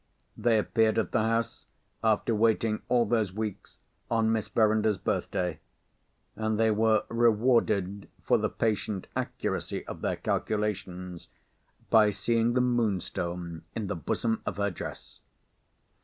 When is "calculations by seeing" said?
10.15-12.53